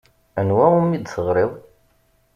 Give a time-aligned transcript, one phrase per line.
[0.39, 1.53] Anwa umi d-teɣrid?